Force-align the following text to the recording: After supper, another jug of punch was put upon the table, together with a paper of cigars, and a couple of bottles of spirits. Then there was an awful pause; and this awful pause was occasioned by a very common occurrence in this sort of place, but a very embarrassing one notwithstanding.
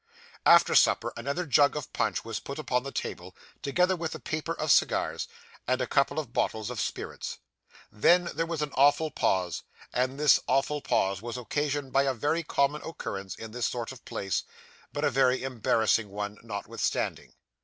After 0.47 0.73
supper, 0.73 1.13
another 1.15 1.45
jug 1.45 1.77
of 1.77 1.93
punch 1.93 2.25
was 2.25 2.39
put 2.39 2.57
upon 2.57 2.81
the 2.81 2.91
table, 2.91 3.35
together 3.61 3.95
with 3.95 4.15
a 4.15 4.19
paper 4.19 4.53
of 4.53 4.71
cigars, 4.71 5.27
and 5.67 5.79
a 5.79 5.85
couple 5.85 6.17
of 6.17 6.33
bottles 6.33 6.71
of 6.71 6.81
spirits. 6.81 7.37
Then 7.91 8.31
there 8.33 8.47
was 8.47 8.63
an 8.63 8.71
awful 8.73 9.11
pause; 9.11 9.61
and 9.93 10.19
this 10.19 10.39
awful 10.47 10.81
pause 10.81 11.21
was 11.21 11.37
occasioned 11.37 11.93
by 11.93 12.01
a 12.05 12.15
very 12.15 12.41
common 12.41 12.81
occurrence 12.83 13.35
in 13.35 13.51
this 13.51 13.67
sort 13.67 13.91
of 13.91 14.03
place, 14.03 14.41
but 14.91 15.05
a 15.05 15.11
very 15.11 15.43
embarrassing 15.43 16.09
one 16.09 16.39
notwithstanding. 16.41 17.33